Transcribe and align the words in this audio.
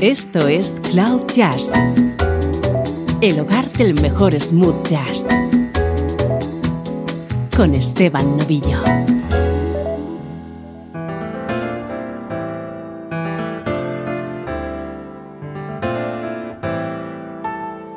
Esto 0.00 0.46
es 0.46 0.80
Cloud 0.92 1.26
Jazz, 1.26 1.72
el 3.20 3.40
hogar 3.40 3.68
del 3.72 4.00
mejor 4.00 4.32
smooth 4.40 4.86
jazz, 4.86 5.26
con 7.56 7.74
Esteban 7.74 8.36
Novillo. 8.36 8.80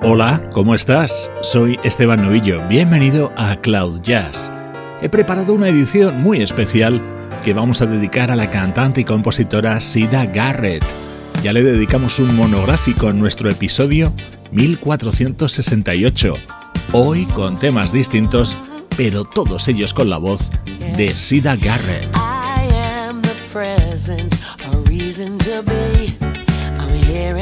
Hola, 0.01 0.49
¿cómo 0.53 0.73
estás? 0.73 1.29
Soy 1.41 1.79
Esteban 1.83 2.23
Novillo, 2.23 2.67
bienvenido 2.67 3.31
a 3.37 3.57
Cloud 3.57 4.01
Jazz. 4.01 4.51
He 5.03 5.09
preparado 5.09 5.53
una 5.53 5.67
edición 5.67 6.19
muy 6.23 6.41
especial 6.41 6.99
que 7.45 7.53
vamos 7.53 7.79
a 7.83 7.85
dedicar 7.85 8.31
a 8.31 8.35
la 8.35 8.49
cantante 8.49 9.01
y 9.01 9.03
compositora 9.03 9.79
Sida 9.79 10.25
Garrett 10.25 10.83
ya 11.43 11.53
le 11.53 11.63
dedicamos 11.63 12.19
un 12.19 12.35
monográfico 12.35 13.09
en 13.09 13.19
nuestro 13.19 13.49
episodio 13.49 14.13
1468, 14.51 16.35
hoy 16.91 17.25
con 17.25 17.57
temas 17.57 17.91
distintos, 17.91 18.57
pero 18.95 19.23
todos 19.23 19.67
ellos 19.67 19.93
con 19.93 20.09
la 20.09 20.17
voz 20.17 20.51
de 20.97 21.17
Sida 21.17 21.55
Garrett. 21.55 22.15
I 22.15 22.69
am 22.75 23.21
the 23.21 23.35
present, 23.51 24.35
a 24.65 24.77
reason 24.89 25.37
to 25.39 25.63
be. 25.63 26.15
I'm 26.77 26.93
here 27.03 27.37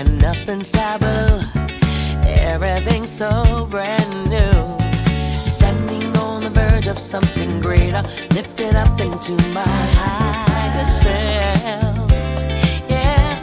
and 0.00 0.18
nothing's 0.18 0.70
taboo. 0.70 1.40
Everything's 2.24 3.10
so 3.10 3.66
brand 3.70 4.30
new. 4.30 4.79
Of 6.90 6.98
something 6.98 7.60
greater, 7.60 8.02
lifted 8.34 8.74
up 8.74 9.00
into 9.00 9.32
my 9.52 9.62
higher 9.98 10.86
self. 11.02 12.10
Yeah, 12.88 13.38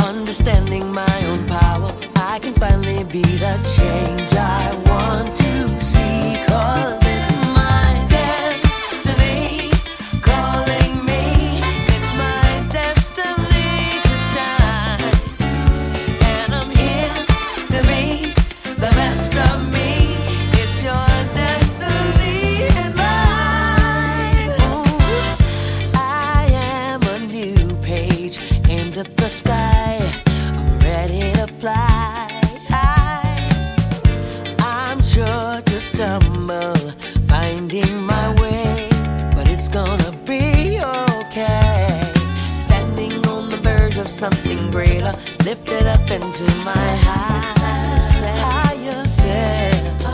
understanding 0.00 0.92
my 0.92 1.24
own 1.26 1.46
power, 1.46 1.90
I 2.16 2.38
can 2.40 2.54
finally 2.54 3.04
be 3.04 3.22
the 3.22 3.54
change 3.76 4.32
I 4.34 4.74
want 4.86 5.36
to 5.36 5.80
see. 5.80 6.44
Cause 6.46 6.99
lifted 45.50 45.86
up 45.86 46.10
into 46.10 46.44
my 46.64 46.88
higher 47.06 49.04
self. 49.04 50.06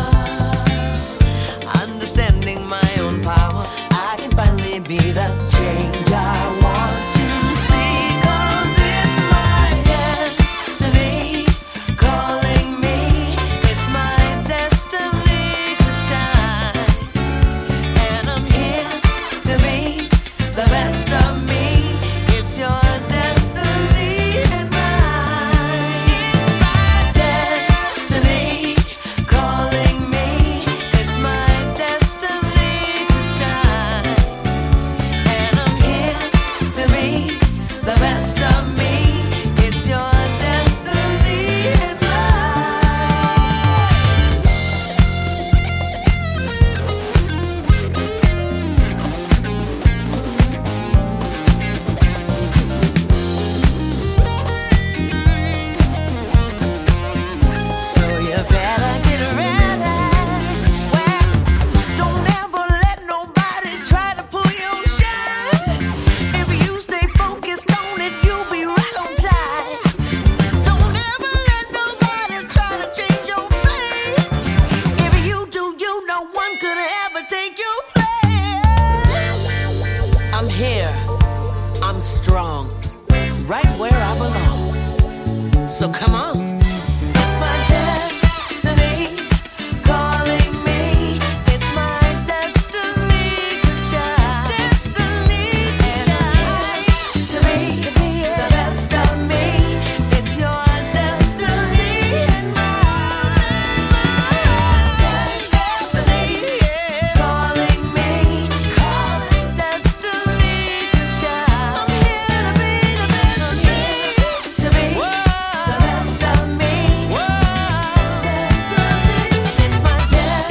Understanding 1.83 2.67
my 2.67 2.97
own 3.01 3.23
power, 3.23 3.67
I 3.91 4.17
can 4.19 4.31
finally 4.31 4.81
be 4.81 4.99
the 4.99 5.29
change 5.51 6.11
I 6.11 6.47
want. 6.51 6.56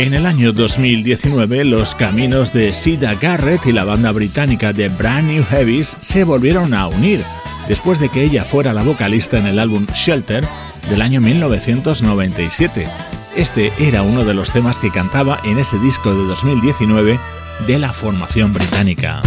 En 0.06 0.14
el 0.14 0.28
año 0.28 0.54
2019, 0.54 1.66
los 1.66 1.96
caminos 1.96 2.54
de 2.54 2.76
Sida 2.76 3.16
Garrett 3.16 3.66
y 3.66 3.72
la 3.72 3.86
banda 3.86 4.12
británica 4.12 4.72
de 4.72 4.88
Brand 4.88 5.32
New 5.32 5.44
Heavies 5.44 5.98
se 6.00 6.24
volvieron 6.24 6.76
a 6.76 6.88
unir, 6.88 7.24
después 7.68 8.00
de 8.00 8.10
que 8.10 8.22
ella 8.22 8.44
fuera 8.44 8.72
la 8.72 8.84
vocalista 8.84 9.40
en 9.40 9.48
el 9.48 9.58
álbum 9.58 9.88
Shelter 9.96 10.48
del 10.92 11.02
año 11.02 11.22
1997. 11.22 12.88
Este 13.36 13.74
era 13.80 14.04
uno 14.04 14.24
de 14.24 14.35
los 14.35 14.52
temas 14.52 14.78
que 14.78 14.91
cantaba 14.91 15.40
en 15.44 15.58
ese 15.58 15.79
disco 15.79 16.14
de 16.14 16.28
2019 16.28 17.18
de 17.66 17.79
la 17.79 17.91
formación 17.91 18.53
británica. 18.53 19.24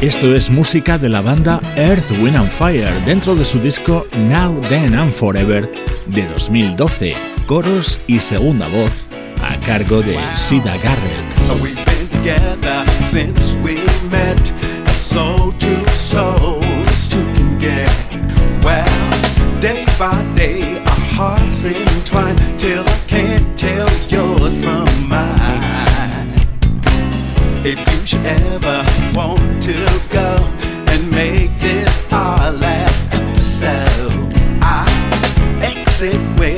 Esto 0.00 0.34
es 0.34 0.50
música 0.50 0.98
de 0.98 1.10
la 1.10 1.20
banda 1.20 1.60
Earth, 1.76 2.10
Wind 2.20 2.36
and 2.36 2.50
Fire 2.50 2.92
dentro 3.06 3.36
de 3.36 3.44
su 3.44 3.60
disco 3.60 4.08
Now, 4.26 4.60
Then 4.62 4.96
and 4.96 5.12
Forever 5.12 5.70
de 6.08 6.26
2012, 6.26 7.14
coros 7.46 8.00
y 8.06 8.18
segunda 8.18 8.68
voz 8.68 9.06
a 9.42 9.56
cargo 9.60 10.02
de 10.02 10.18
Sida 10.36 10.76
Garrett. 10.78 11.28
day 19.60 19.84
by 19.98 20.22
day 20.36 20.78
our 20.78 21.04
hearts 21.16 21.64
entwine 21.64 22.36
till 22.58 22.84
I 22.86 22.98
can't 23.08 23.58
tell 23.58 23.88
yours 24.08 24.54
from 24.62 24.86
mine. 25.08 26.28
If 27.64 27.78
you 27.78 28.06
should 28.06 28.24
ever 28.24 28.84
want 29.14 29.62
to 29.64 29.74
go 30.10 30.36
and 30.92 31.10
make 31.10 31.56
this 31.58 32.06
our 32.12 32.37
episode, 36.00 36.40
I 36.40 36.57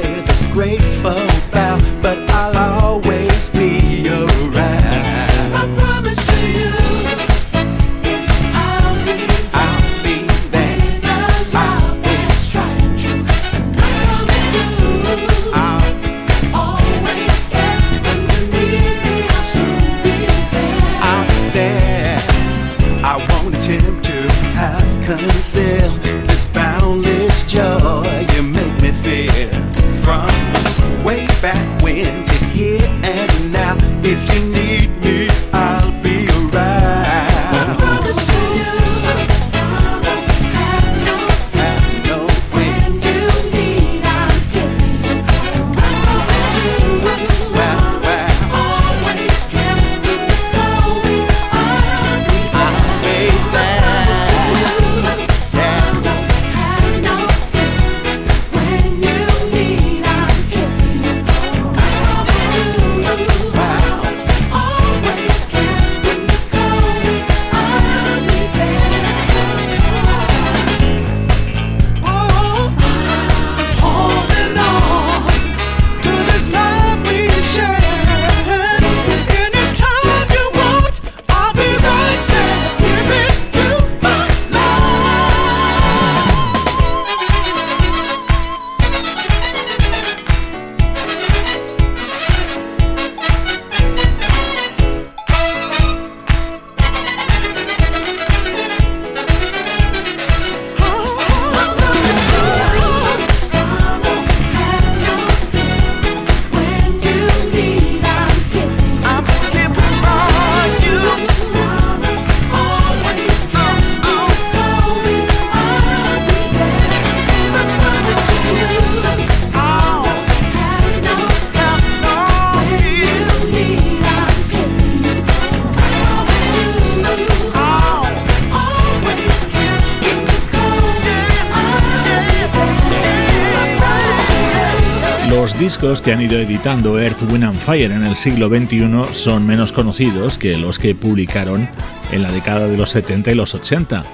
que 136.00 136.12
han 136.12 136.22
ido 136.22 136.38
editando 136.38 136.98
Earth, 137.00 137.22
Wind 137.30 137.44
and 137.44 137.58
Fire 137.58 137.90
en 137.90 138.04
el 138.04 138.16
siglo 138.16 138.48
XXI 138.48 139.12
son 139.12 139.46
menos 139.46 139.72
conocidos 139.72 140.38
que 140.38 140.56
los 140.56 140.78
que 140.78 140.94
publicaron 140.94 141.68
en 142.12 142.22
la 142.22 142.32
década 142.32 142.68
de 142.68 142.76
los 142.76 142.90
70 142.90 143.32
y 143.32 143.34
los 143.34 143.54
80, 143.54 144.04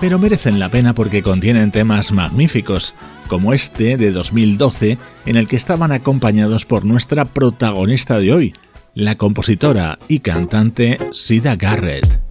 pero 0.00 0.18
merecen 0.18 0.58
la 0.58 0.70
pena 0.70 0.94
porque 0.94 1.22
contienen 1.22 1.70
temas 1.70 2.12
magníficos, 2.12 2.94
como 3.28 3.52
este 3.52 3.96
de 3.96 4.12
2012, 4.12 4.98
en 5.26 5.36
el 5.36 5.48
que 5.48 5.56
estaban 5.56 5.92
acompañados 5.92 6.64
por 6.64 6.84
nuestra 6.84 7.24
protagonista 7.24 8.18
de 8.18 8.32
hoy, 8.32 8.54
la 8.94 9.16
compositora 9.16 9.98
y 10.08 10.20
cantante 10.20 10.98
Sida 11.12 11.56
Garrett. 11.56 12.25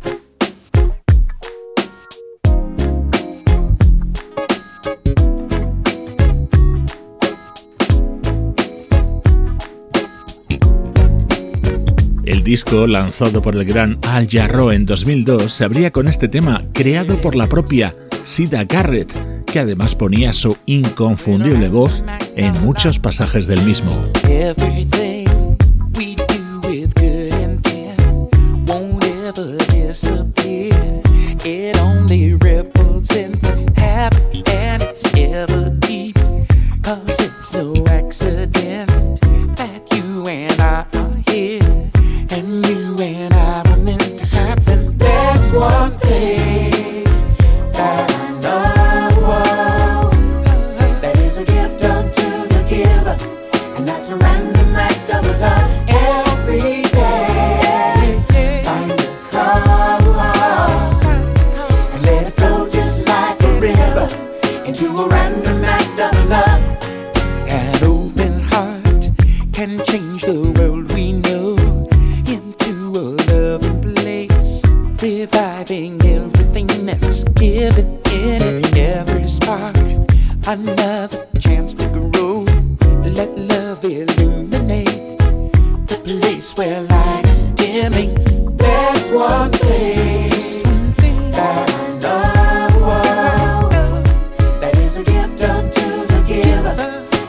El 12.36 12.44
disco, 12.44 12.86
lanzado 12.86 13.42
por 13.42 13.56
el 13.56 13.64
gran 13.64 13.98
Al 14.02 14.28
Jarreau 14.28 14.70
en 14.72 14.86
2002, 14.86 15.54
se 15.54 15.64
abría 15.64 15.92
con 15.92 16.10
este 16.10 16.28
tema, 16.28 16.66
creado 16.74 17.16
por 17.22 17.34
la 17.34 17.48
propia 17.48 17.96
Sida 18.24 18.66
Garrett, 18.66 19.46
que 19.46 19.60
además 19.60 19.96
ponía 19.96 20.34
su 20.34 20.58
inconfundible 20.66 21.70
voz 21.70 22.04
en 22.36 22.52
muchos 22.62 23.00
pasajes 23.00 23.48
del 23.48 23.62
mismo. 23.62 24.12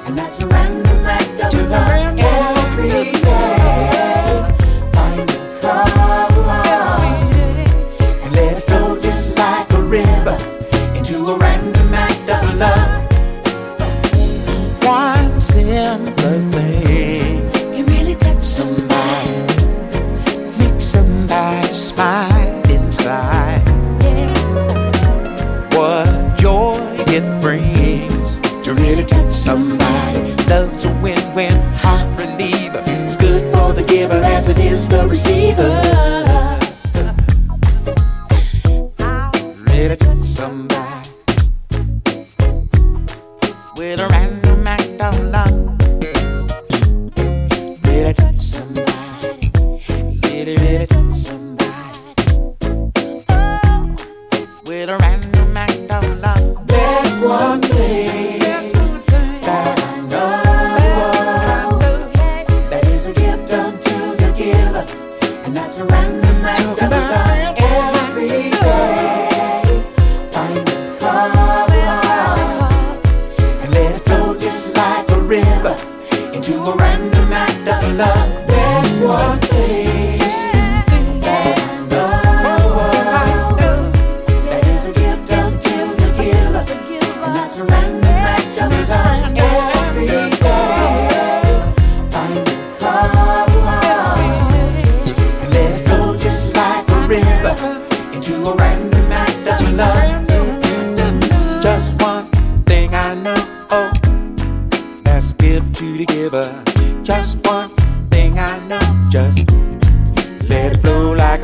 and 0.06 0.16
that's 0.16 0.40
around. 0.40 0.85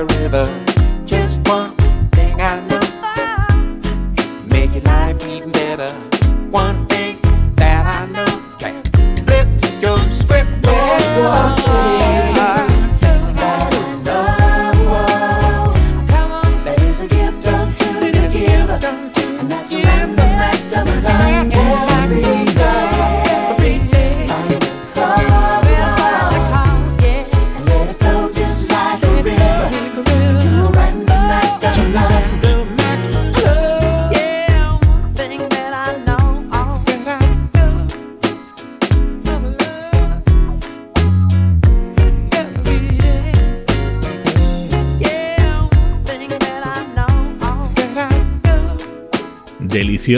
a 0.02 0.04
river. 0.18 0.72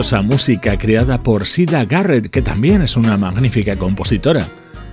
Música 0.03 0.77
creada 0.77 1.23
por 1.23 1.47
Sida 1.47 1.85
Garrett, 1.85 2.29
que 2.29 2.43
también 2.43 2.83
es 2.83 2.97
una 2.97 3.17
magnífica 3.17 3.77
compositora. 3.77 4.49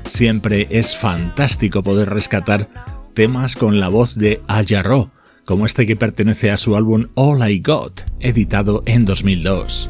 Siempre 0.07 0.67
es 0.69 0.95
fantástico 0.95 1.81
poder 1.81 2.09
rescatar 2.09 2.69
temas 3.15 3.55
con 3.55 3.79
la 3.79 3.87
voz 3.87 4.15
de 4.15 4.41
Ayarro, 4.47 5.09
como 5.43 5.65
este 5.65 5.87
que 5.87 5.95
pertenece 5.95 6.51
a 6.51 6.57
su 6.57 6.75
álbum 6.75 7.07
All 7.15 7.49
I 7.49 7.63
Got, 7.65 8.01
editado 8.19 8.83
en 8.85 9.05
2002. 9.05 9.89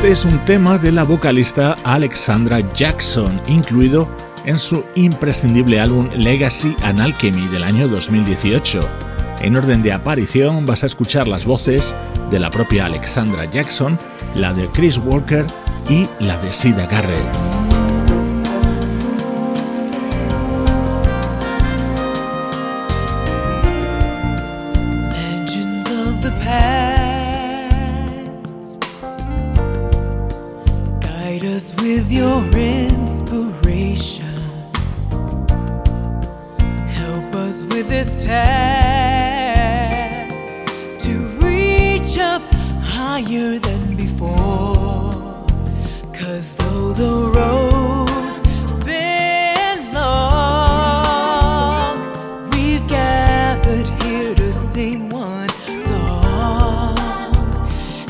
Este 0.00 0.12
es 0.12 0.24
un 0.24 0.42
tema 0.46 0.78
de 0.78 0.92
la 0.92 1.04
vocalista 1.04 1.76
Alexandra 1.84 2.60
Jackson, 2.72 3.38
incluido 3.46 4.08
en 4.46 4.58
su 4.58 4.82
imprescindible 4.94 5.78
álbum 5.78 6.08
Legacy 6.14 6.74
and 6.80 7.02
Alchemy 7.02 7.48
del 7.48 7.62
año 7.64 7.86
2018. 7.86 8.80
En 9.42 9.58
orden 9.58 9.82
de 9.82 9.92
aparición 9.92 10.64
vas 10.64 10.84
a 10.84 10.86
escuchar 10.86 11.28
las 11.28 11.44
voces 11.44 11.94
de 12.30 12.40
la 12.40 12.50
propia 12.50 12.86
Alexandra 12.86 13.44
Jackson, 13.44 13.98
la 14.34 14.54
de 14.54 14.68
Chris 14.68 14.96
Walker 14.96 15.44
y 15.90 16.08
la 16.18 16.38
de 16.38 16.50
Sida 16.50 16.86
Garrett. 16.86 17.59
With 31.42 32.12
your 32.12 32.42
inspiration. 32.52 34.26
Help 36.86 37.34
us 37.34 37.62
with 37.62 37.88
this 37.88 38.22
task 38.22 39.48
to 40.98 41.12
reach 41.40 42.18
up 42.18 42.42
higher 42.82 43.58
than 43.58 43.96
before. 43.96 45.14
Cause 46.12 46.52
though 46.52 46.92
the 46.92 47.30
road's 47.34 48.42
been 48.84 49.94
long, 49.94 50.90
we've 52.50 52.86
gathered 52.86 53.88
here 54.02 54.34
to 54.34 54.52
sing 54.52 55.08
one 55.08 55.48
song. 55.80 56.98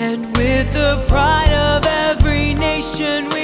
And 0.00 0.36
with 0.36 0.72
the 0.72 1.04
pride 1.06 1.39
nation, 3.00 3.39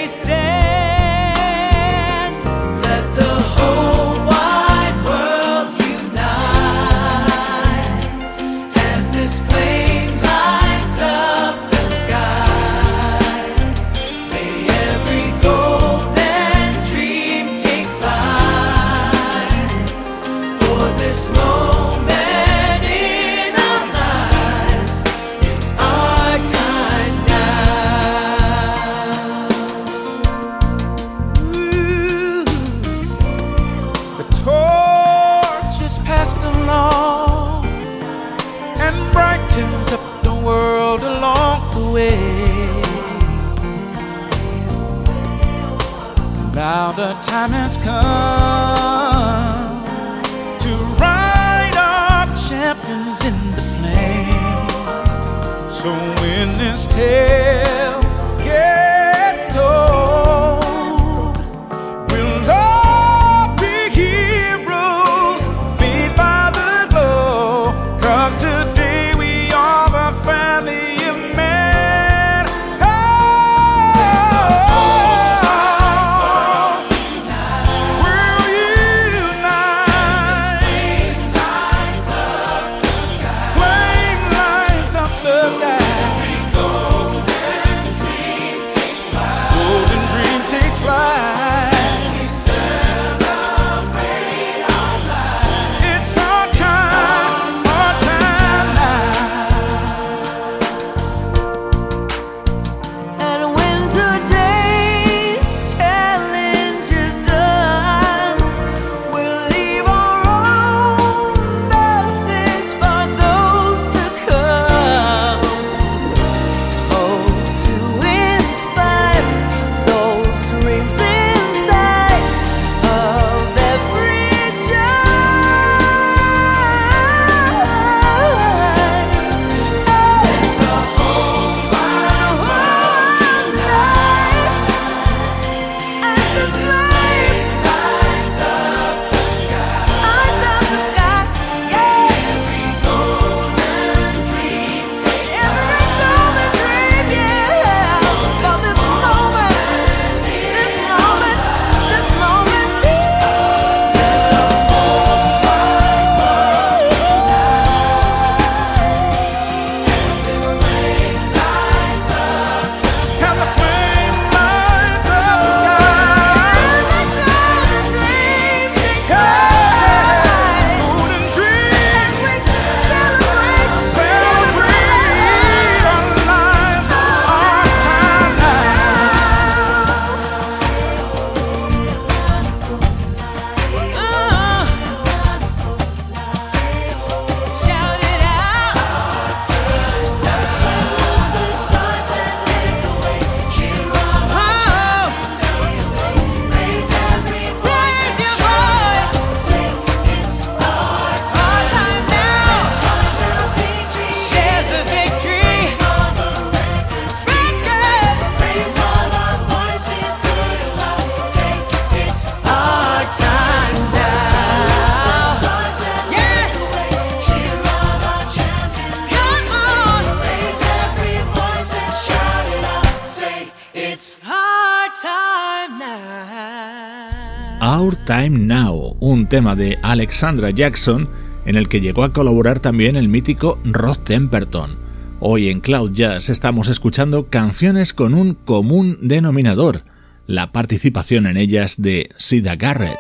tema 229.27 229.57
de 229.57 229.79
Alexandra 229.83 230.51
Jackson 230.51 231.09
en 231.45 231.57
el 231.57 231.69
que 231.69 231.81
llegó 231.81 232.05
a 232.05 232.13
colaborar 232.13 232.61
también 232.61 232.97
el 232.97 233.09
mítico 233.09 233.59
Rod 233.65 233.99
Temperton. 233.99 234.77
Hoy 235.21 235.49
en 235.49 235.61
Cloud 235.61 235.93
Jazz 235.93 236.29
estamos 236.29 236.69
escuchando 236.69 237.29
canciones 237.29 237.93
con 237.95 238.15
un 238.15 238.35
común 238.35 238.99
denominador, 239.01 239.85
la 240.27 240.53
participación 240.53 241.27
en 241.27 241.37
ellas 241.37 241.81
de 241.81 242.11
Sida 242.19 242.57
Garrett. 242.57 242.99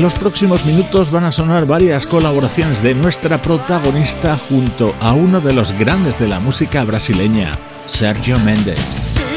En 0.00 0.04
los 0.04 0.14
próximos 0.14 0.64
minutos 0.64 1.10
van 1.10 1.24
a 1.24 1.30
sonar 1.30 1.66
varias 1.66 2.06
colaboraciones 2.06 2.82
de 2.82 2.94
nuestra 2.94 3.42
protagonista 3.42 4.38
junto 4.48 4.94
a 4.98 5.12
uno 5.12 5.42
de 5.42 5.52
los 5.52 5.72
grandes 5.72 6.18
de 6.18 6.26
la 6.26 6.40
música 6.40 6.84
brasileña, 6.84 7.52
Sergio 7.84 8.38
Méndez. 8.38 9.29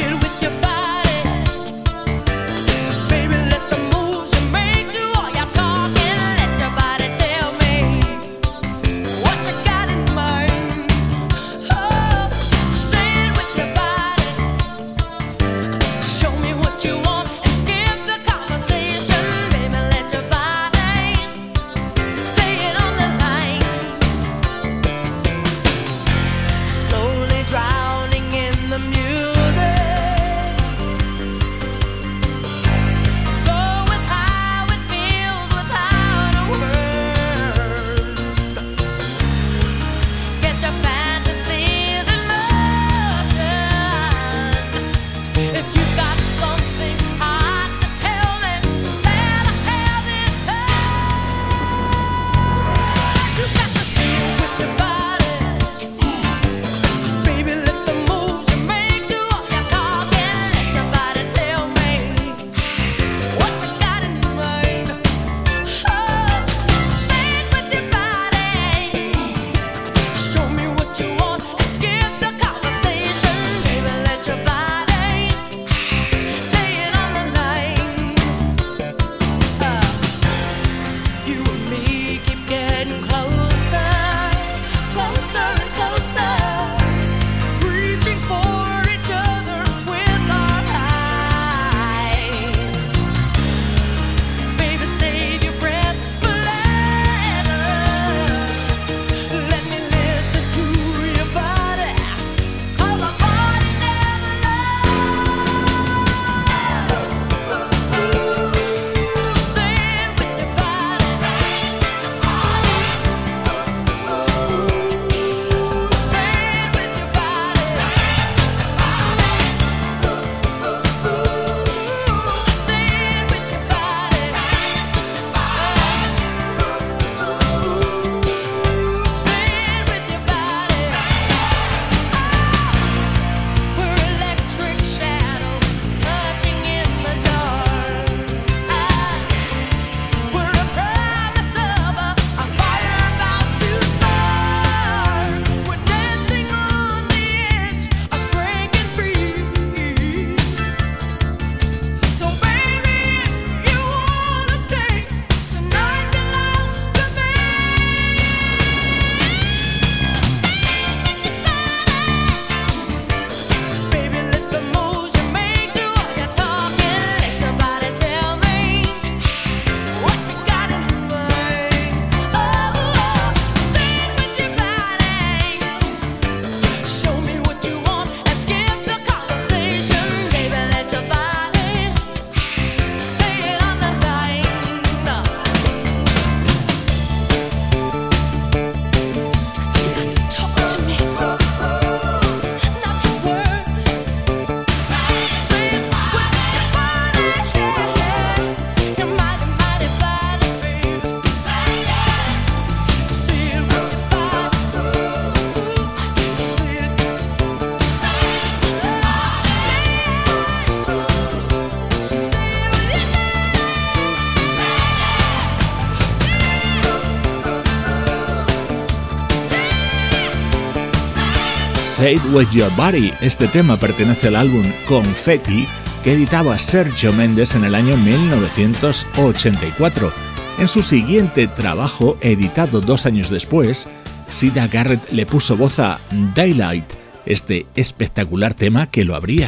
Say 222.03 222.19
With 222.33 222.49
Your 222.51 222.75
Body. 222.75 223.13
Este 223.21 223.47
tema 223.47 223.77
pertenece 223.77 224.27
al 224.27 224.35
álbum 224.35 224.65
Confetti 224.89 225.65
que 226.03 226.11
editaba 226.11 226.59
Sergio 226.59 227.13
Méndez 227.13 227.55
en 227.55 227.63
el 227.63 227.75
año 227.75 227.95
1984. 227.95 230.11
En 230.59 230.67
su 230.67 230.83
siguiente 230.83 231.47
trabajo, 231.47 232.17
editado 232.19 232.81
dos 232.81 233.05
años 233.05 233.29
después, 233.29 233.87
Sida 234.29 234.67
Garrett 234.67 235.13
le 235.13 235.25
puso 235.25 235.55
voz 235.55 235.79
a 235.79 235.97
Daylight, 236.35 236.91
este 237.25 237.67
espectacular 237.73 238.53
tema 238.53 238.87
que 238.87 239.05
lo 239.05 239.15
abría. 239.15 239.47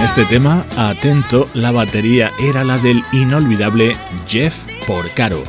Was 0.00 0.10
este 0.10 0.24
tema, 0.24 0.66
atento, 0.76 1.48
la 1.52 1.72
batería 1.72 2.32
era 2.40 2.64
la 2.64 2.78
del 2.78 3.04
inolvidable 3.12 3.94
Jeff 4.26 4.66
Porcaro. 4.86 5.42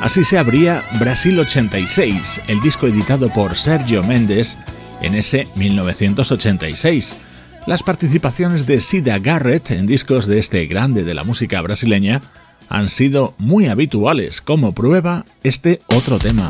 Así 0.00 0.24
se 0.24 0.38
abría 0.38 0.82
Brasil 0.98 1.38
86, 1.38 2.40
el 2.48 2.60
disco 2.60 2.86
editado 2.86 3.28
por 3.28 3.56
Sergio 3.56 4.02
Méndez 4.02 4.56
en 5.02 5.14
ese 5.14 5.46
1986. 5.56 7.16
Las 7.66 7.82
participaciones 7.82 8.66
de 8.66 8.80
Sida 8.80 9.18
Garrett 9.18 9.70
en 9.72 9.86
discos 9.86 10.26
de 10.26 10.38
este 10.38 10.66
grande 10.66 11.04
de 11.04 11.14
la 11.14 11.24
música 11.24 11.60
brasileña 11.60 12.22
han 12.68 12.88
sido 12.88 13.34
muy 13.36 13.66
habituales, 13.66 14.40
como 14.40 14.72
prueba 14.72 15.26
este 15.42 15.80
otro 15.94 16.18
tema. 16.18 16.48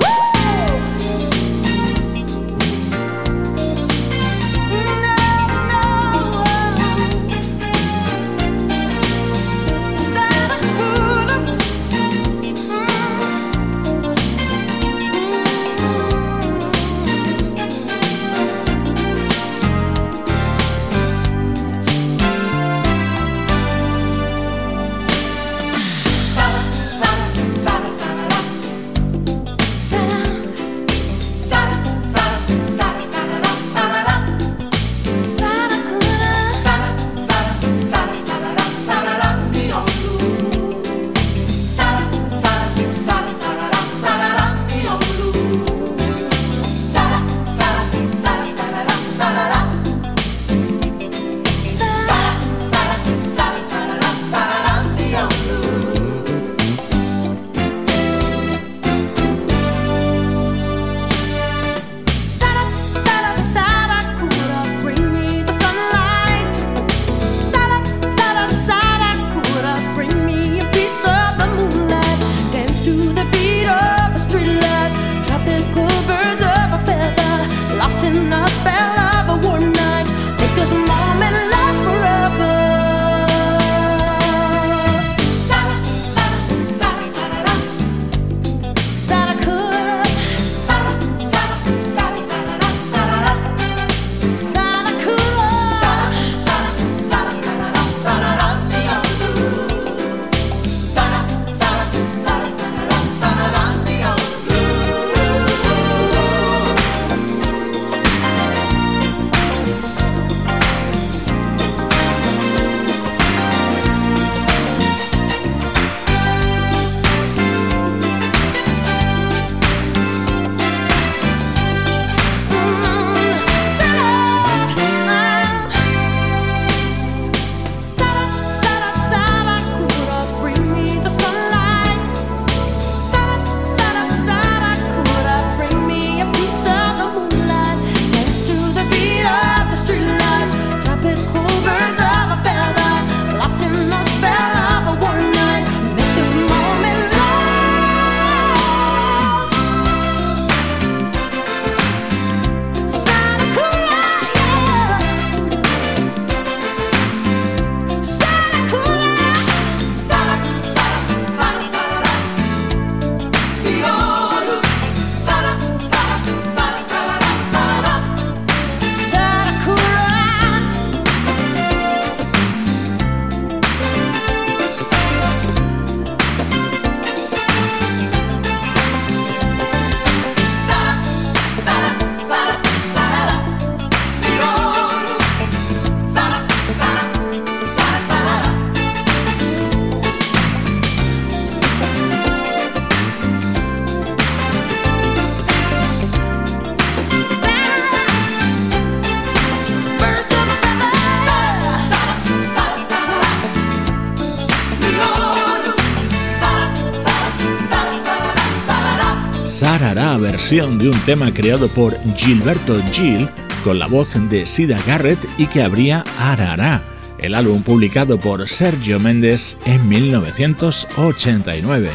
Versión 210.20 210.78
de 210.78 210.88
un 210.88 210.98
tema 211.00 211.32
creado 211.32 211.68
por 211.68 211.96
Gilberto 212.16 212.80
Gil 212.92 213.28
con 213.62 213.78
la 213.78 213.86
voz 213.86 214.14
de 214.28 214.46
Sida 214.46 214.78
Garrett 214.86 215.18
y 215.38 215.46
que 215.46 215.62
abría 215.62 216.04
Arara, 216.18 216.82
el 217.18 217.34
álbum 217.34 217.62
publicado 217.62 218.18
por 218.18 218.46
Sergio 218.48 218.98
Méndez 219.00 219.56
en 219.64 219.88
1989. 219.88 221.90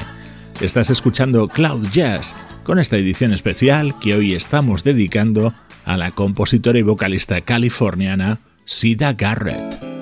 Estás 0.61 0.89
escuchando 0.89 1.47
Cloud 1.47 1.87
Jazz 1.91 2.35
con 2.63 2.79
esta 2.79 2.97
edición 2.97 3.33
especial 3.33 3.97
que 3.99 4.15
hoy 4.15 4.33
estamos 4.33 4.83
dedicando 4.83 5.53
a 5.85 5.97
la 5.97 6.11
compositora 6.11 6.79
y 6.79 6.83
vocalista 6.83 7.41
californiana 7.41 8.39
Sida 8.65 9.13
Garrett. 9.13 9.92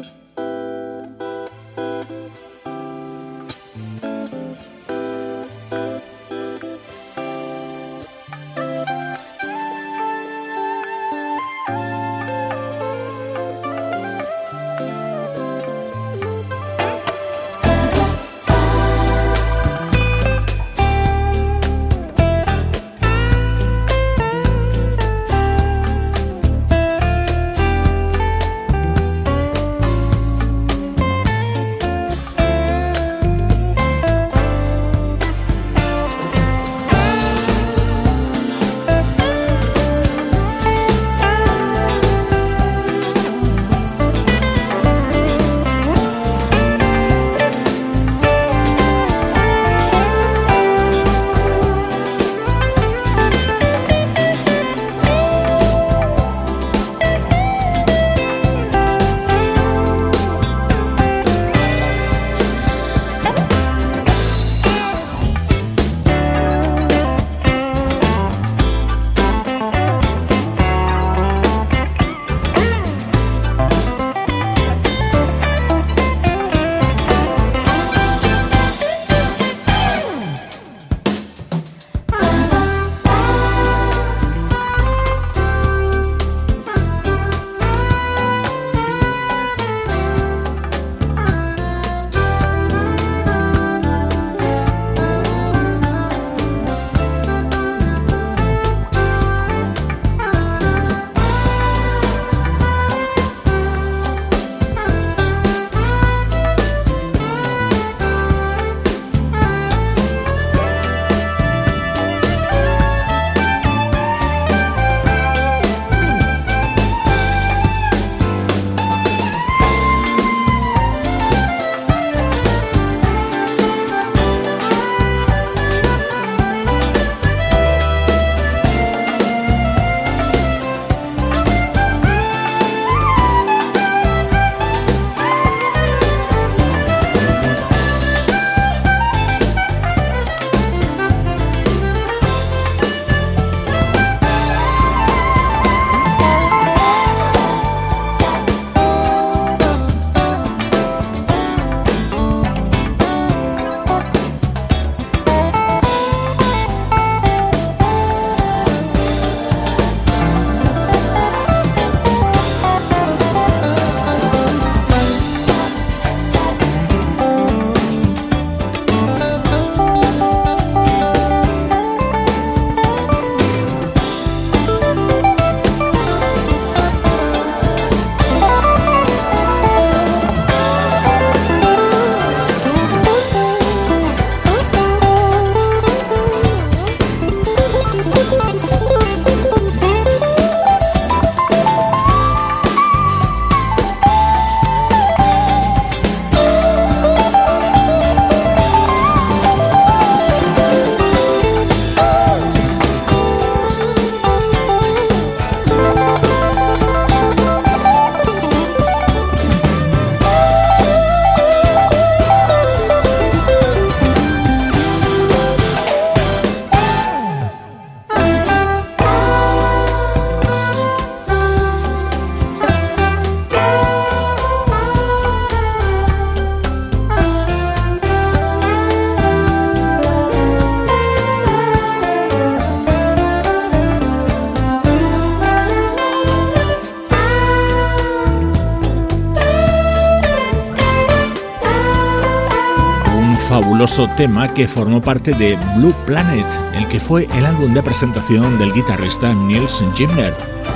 Tema 244.16 244.54
que 244.54 244.70
formó 244.70 245.02
parte 245.02 245.34
de 245.34 245.58
Blue 245.76 245.94
Planet, 246.06 246.46
el 246.76 246.88
que 246.88 247.00
fue 247.00 247.28
el 247.36 247.46
álbum 247.46 247.74
de 247.74 247.84
presentación 247.84 248.58
del 248.58 248.72
guitarrista 248.72 249.34
Niels 249.34 249.84
Gimner. 249.96 250.34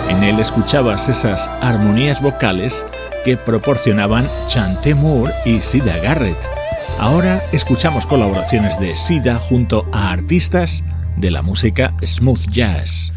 En 0.09 0.21
él 0.21 0.37
escuchabas 0.37 1.07
esas 1.07 1.47
armonías 1.61 2.21
vocales 2.21 2.85
que 3.23 3.37
proporcionaban 3.37 4.27
Chante 4.49 4.93
Moore 4.93 5.33
y 5.45 5.61
Sida 5.61 5.97
Garrett. 5.99 6.37
Ahora 6.99 7.41
escuchamos 7.53 8.05
colaboraciones 8.05 8.77
de 8.81 8.97
Sida 8.97 9.35
junto 9.35 9.87
a 9.93 10.11
artistas 10.11 10.83
de 11.15 11.31
la 11.31 11.41
música 11.41 11.95
smooth 12.03 12.49
jazz. 12.49 13.13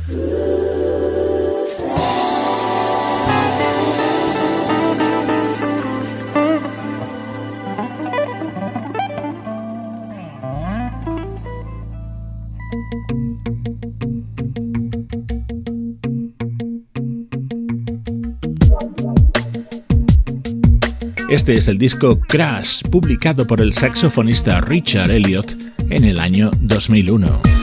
Este 21.49 21.61
es 21.61 21.69
el 21.69 21.79
disco 21.79 22.21
Crash, 22.21 22.83
publicado 22.83 23.47
por 23.47 23.63
el 23.63 23.73
saxofonista 23.73 24.61
Richard 24.61 25.11
Elliot 25.11 25.57
en 25.89 26.05
el 26.05 26.21
año 26.21 26.51
2001. 26.61 27.58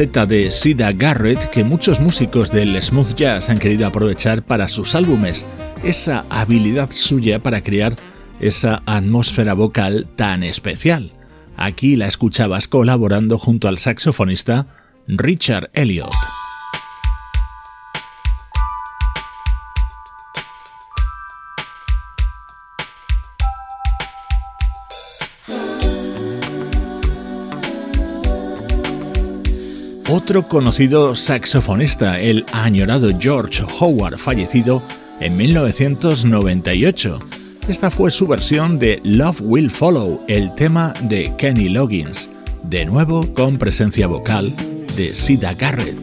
De 0.00 0.50
Sida 0.50 0.92
Garrett 0.92 1.50
que 1.50 1.62
muchos 1.62 2.00
músicos 2.00 2.50
del 2.50 2.80
smooth 2.82 3.14
jazz 3.14 3.50
han 3.50 3.58
querido 3.58 3.86
aprovechar 3.86 4.42
para 4.42 4.66
sus 4.66 4.94
álbumes, 4.94 5.46
esa 5.84 6.24
habilidad 6.30 6.90
suya 6.90 7.38
para 7.38 7.60
crear 7.60 7.96
esa 8.40 8.82
atmósfera 8.86 9.52
vocal 9.52 10.08
tan 10.16 10.42
especial. 10.42 11.12
Aquí 11.54 11.96
la 11.96 12.06
escuchabas 12.06 12.66
colaborando 12.66 13.38
junto 13.38 13.68
al 13.68 13.76
saxofonista 13.76 14.68
Richard 15.06 15.68
Elliot. 15.74 16.39
Otro 30.30 30.46
conocido 30.46 31.16
saxofonista, 31.16 32.20
el 32.20 32.46
añorado 32.52 33.10
George 33.18 33.64
Howard, 33.80 34.16
fallecido 34.16 34.80
en 35.18 35.36
1998. 35.36 37.18
Esta 37.66 37.90
fue 37.90 38.12
su 38.12 38.28
versión 38.28 38.78
de 38.78 39.00
Love 39.02 39.40
Will 39.40 39.72
Follow, 39.72 40.20
el 40.28 40.54
tema 40.54 40.94
de 41.02 41.34
Kenny 41.36 41.68
Loggins, 41.68 42.30
de 42.62 42.84
nuevo 42.84 43.34
con 43.34 43.58
presencia 43.58 44.06
vocal 44.06 44.54
de 44.96 45.12
Sida 45.16 45.52
Garrett. 45.54 45.98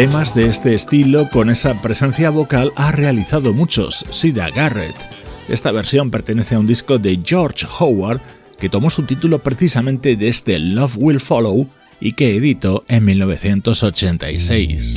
Temas 0.00 0.34
de 0.34 0.46
este 0.46 0.74
estilo 0.74 1.28
con 1.28 1.50
esa 1.50 1.82
presencia 1.82 2.30
vocal 2.30 2.72
ha 2.74 2.90
realizado 2.90 3.52
muchos, 3.52 4.06
Sida 4.08 4.48
Garrett. 4.48 4.96
Esta 5.46 5.72
versión 5.72 6.10
pertenece 6.10 6.54
a 6.54 6.58
un 6.58 6.66
disco 6.66 6.98
de 6.98 7.20
George 7.22 7.66
Howard 7.78 8.22
que 8.58 8.70
tomó 8.70 8.88
su 8.88 9.02
título 9.02 9.40
precisamente 9.40 10.16
de 10.16 10.28
este 10.28 10.58
Love 10.58 10.96
Will 10.96 11.20
Follow 11.20 11.68
y 12.00 12.12
que 12.12 12.34
editó 12.34 12.82
en 12.88 13.04
1986. 13.04 14.94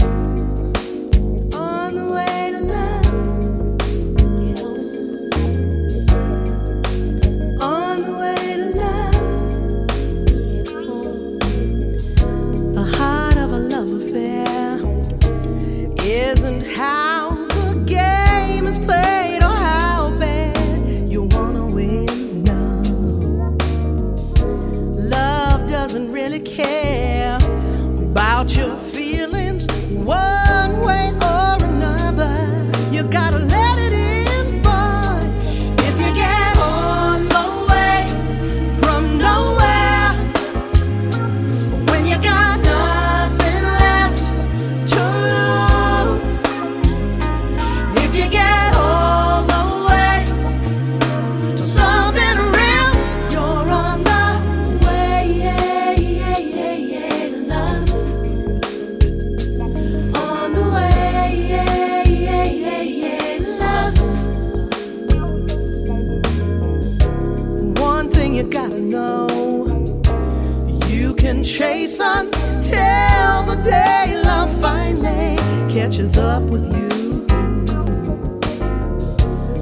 and 71.43 71.51
chase 71.51 71.99
until 71.99 73.43
the 73.43 73.61
day 73.63 74.21
love 74.23 74.49
finally 74.61 75.35
catches 75.71 76.17
up 76.17 76.41
with 76.43 76.63
you. 76.65 77.25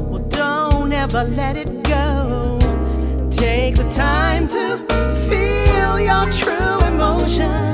Well, 0.09 0.23
don't 0.29 0.93
ever 0.93 1.23
let 1.23 1.57
it 1.57 1.83
go. 1.83 2.59
Take 3.31 3.75
the 3.77 3.89
time 3.89 4.47
to 4.49 4.77
feel 5.27 5.99
your 5.99 6.31
true 6.31 6.87
emotions. 6.87 7.70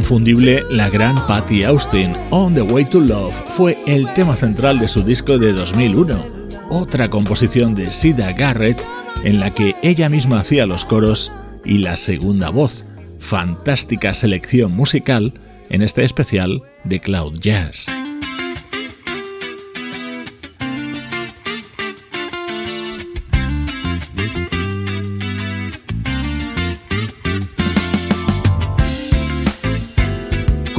Inconfundible 0.00 0.64
la 0.70 0.88
gran 0.88 1.14
Patty 1.26 1.62
Austin. 1.62 2.14
On 2.30 2.54
the 2.54 2.62
Way 2.62 2.86
to 2.86 3.00
Love 3.00 3.34
fue 3.54 3.76
el 3.86 4.10
tema 4.14 4.34
central 4.34 4.78
de 4.78 4.88
su 4.88 5.02
disco 5.02 5.36
de 5.36 5.52
2001, 5.52 6.16
otra 6.70 7.10
composición 7.10 7.74
de 7.74 7.90
Sida 7.90 8.32
Garrett 8.32 8.82
en 9.24 9.40
la 9.40 9.50
que 9.50 9.76
ella 9.82 10.08
misma 10.08 10.40
hacía 10.40 10.64
los 10.64 10.86
coros 10.86 11.30
y 11.66 11.78
la 11.78 11.98
segunda 11.98 12.48
voz. 12.48 12.84
Fantástica 13.18 14.14
selección 14.14 14.72
musical 14.72 15.34
en 15.68 15.82
este 15.82 16.02
especial 16.02 16.62
de 16.84 17.00
Cloud 17.00 17.38
Jazz. 17.38 17.99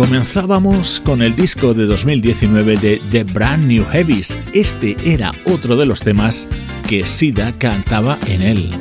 Comenzábamos 0.02 0.99
con 0.99 1.22
el 1.22 1.36
disco 1.36 1.76
de 1.76 1.86
2019 1.86 2.76
de 2.78 2.99
The 3.12 3.24
Brand 3.24 3.68
New 3.68 3.86
Heavies. 3.86 4.36
Este 4.52 4.97
era 5.06 5.32
otro 5.45 5.76
de 5.76 5.86
los 5.86 5.99
temas 5.99 6.47
que 6.89 7.06
Sida 7.06 7.52
cantaba 7.60 8.18
en 8.26 8.41
él. 8.41 8.72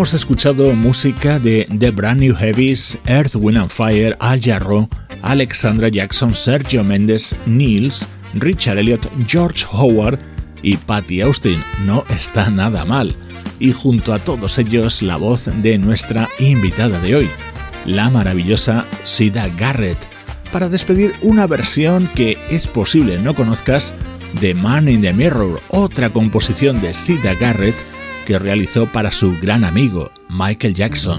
Hemos 0.00 0.14
escuchado 0.14 0.72
música 0.72 1.38
de 1.38 1.66
The 1.78 1.90
Brand 1.90 2.22
New 2.22 2.34
Heavies, 2.34 2.98
Earth, 3.04 3.34
Wind 3.34 3.58
and 3.58 3.68
Fire, 3.68 4.16
Al 4.18 4.40
Jarro, 4.40 4.88
Alexandra 5.20 5.90
Jackson, 5.90 6.34
Sergio 6.34 6.82
Mendes, 6.82 7.36
Nils, 7.44 8.08
Richard 8.32 8.78
Elliot, 8.78 9.06
George 9.28 9.66
Howard 9.70 10.18
y 10.62 10.78
Patty 10.78 11.20
Austin. 11.20 11.62
No 11.84 12.06
está 12.08 12.48
nada 12.48 12.86
mal. 12.86 13.14
Y 13.58 13.72
junto 13.72 14.14
a 14.14 14.18
todos 14.18 14.56
ellos, 14.56 15.02
la 15.02 15.18
voz 15.18 15.50
de 15.62 15.76
nuestra 15.76 16.30
invitada 16.38 16.98
de 17.00 17.16
hoy, 17.16 17.28
la 17.84 18.08
maravillosa 18.08 18.86
Sida 19.04 19.48
Garrett, 19.58 19.98
para 20.50 20.70
despedir 20.70 21.12
una 21.20 21.46
versión 21.46 22.08
que 22.14 22.38
es 22.48 22.66
posible 22.66 23.18
no 23.18 23.34
conozcas 23.34 23.94
de 24.40 24.54
Man 24.54 24.88
in 24.88 25.02
the 25.02 25.12
Mirror, 25.12 25.60
otra 25.68 26.08
composición 26.08 26.80
de 26.80 26.94
Sida 26.94 27.34
Garrett 27.34 27.76
que 28.30 28.38
realizó 28.38 28.86
para 28.86 29.10
su 29.10 29.36
gran 29.40 29.64
amigo 29.64 30.12
Michael 30.28 30.72
Jackson. 30.72 31.18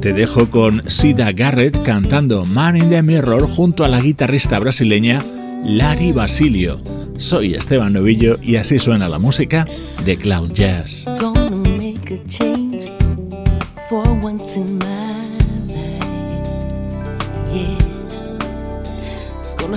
Te 0.00 0.12
dejo 0.12 0.50
con 0.50 0.82
Sida 0.90 1.30
Garrett 1.30 1.80
cantando 1.84 2.44
Man 2.44 2.76
in 2.76 2.90
the 2.90 3.04
Mirror 3.04 3.48
junto 3.48 3.84
a 3.84 3.88
la 3.88 4.00
guitarrista 4.00 4.58
brasileña 4.58 5.22
Lari 5.64 6.10
Basilio. 6.10 6.78
Soy 7.18 7.54
Esteban 7.54 7.92
Novillo 7.92 8.36
y 8.42 8.56
así 8.56 8.80
suena 8.80 9.08
la 9.08 9.20
música 9.20 9.64
de 10.04 10.16
Cloud 10.16 10.50
Jazz. 10.54 11.06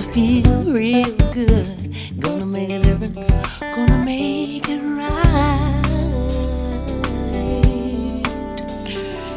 Feel 0.02 0.62
real 0.64 1.16
good. 1.32 1.94
Gonna 2.18 2.46
make 2.46 2.70
a 2.70 2.78
difference. 2.80 3.30
Gonna 3.60 4.04
make 4.04 4.68
it 4.68 4.80
right. 4.80 5.42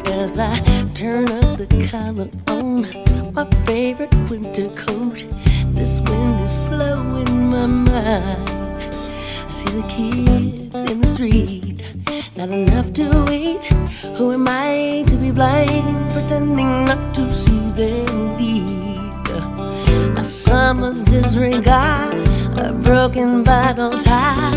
As 0.08 0.40
I 0.40 0.60
turn 0.94 1.30
up 1.30 1.58
the 1.58 1.68
collar 1.92 2.30
on 2.48 2.82
my 3.34 3.46
favorite 3.66 4.14
winter 4.30 4.70
coat, 4.70 5.26
this 5.74 6.02
wind 6.02 6.42
is 6.42 6.56
blowing 6.70 7.50
my 7.50 7.66
mind. 7.66 8.94
I 9.48 9.52
see 9.52 9.70
the 9.70 9.88
kids 9.88 10.92
in 10.92 11.02
the 11.02 11.08
street, 11.08 11.84
not 12.36 12.50
enough 12.50 12.94
to 12.94 13.32
eat. 13.32 13.66
Who 14.18 14.32
am 14.32 14.48
I 14.48 15.04
to 15.08 15.16
be 15.18 15.32
blind, 15.32 16.12
pretending 16.12 16.86
not 16.86 17.14
to 17.16 17.32
see 17.32 17.70
them 17.72 18.38
leave? 18.38 18.77
Summer's 20.48 21.04
disregard, 21.04 22.16
a 22.58 22.72
broken 22.72 23.44
bottle's 23.44 24.04
top, 24.06 24.54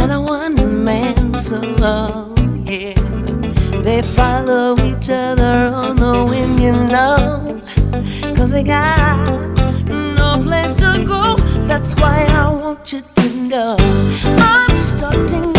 and 0.00 0.12
a 0.12 0.20
one 0.20 0.84
man 0.84 1.36
solo. 1.38 2.34
Yeah, 2.64 2.94
they 3.82 4.00
follow 4.02 4.76
each 4.90 5.08
other 5.10 5.56
on 5.74 5.96
the 5.96 6.24
wind, 6.30 6.62
you 6.62 6.72
know, 6.72 7.60
cause 8.36 8.50
they 8.52 8.62
got 8.62 9.16
no 10.20 10.40
place 10.46 10.74
to 10.82 11.04
go. 11.04 11.36
That's 11.66 11.94
why 11.96 12.24
I 12.28 12.48
want 12.54 12.92
you 12.92 13.02
to 13.16 13.28
know 13.50 13.76
I'm 13.78 14.78
starting 14.78 15.57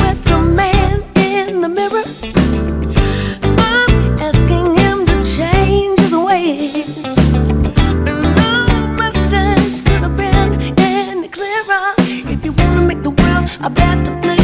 I 13.62 13.68
bet 13.68 14.06
the 14.06 14.12
blue. 14.22 14.39